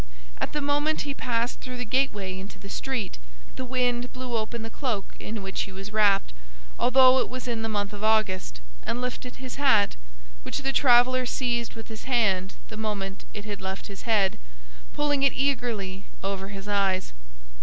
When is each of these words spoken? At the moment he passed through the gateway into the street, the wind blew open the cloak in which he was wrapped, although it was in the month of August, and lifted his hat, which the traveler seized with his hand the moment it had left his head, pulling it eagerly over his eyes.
At 0.39 0.51
the 0.51 0.61
moment 0.61 1.01
he 1.01 1.13
passed 1.13 1.61
through 1.61 1.77
the 1.77 1.85
gateway 1.85 2.39
into 2.39 2.57
the 2.57 2.71
street, 2.71 3.19
the 3.55 3.63
wind 3.63 4.11
blew 4.13 4.35
open 4.35 4.63
the 4.63 4.71
cloak 4.71 5.13
in 5.19 5.43
which 5.43 5.61
he 5.61 5.71
was 5.71 5.93
wrapped, 5.93 6.33
although 6.79 7.19
it 7.19 7.29
was 7.29 7.47
in 7.47 7.61
the 7.61 7.69
month 7.69 7.93
of 7.93 8.03
August, 8.03 8.61
and 8.81 8.99
lifted 8.99 9.35
his 9.35 9.57
hat, 9.57 9.95
which 10.41 10.63
the 10.63 10.73
traveler 10.73 11.27
seized 11.27 11.75
with 11.75 11.87
his 11.87 12.05
hand 12.05 12.55
the 12.69 12.77
moment 12.77 13.25
it 13.35 13.45
had 13.45 13.61
left 13.61 13.85
his 13.85 14.01
head, 14.01 14.39
pulling 14.95 15.21
it 15.21 15.33
eagerly 15.33 16.05
over 16.23 16.47
his 16.47 16.67
eyes. 16.67 17.13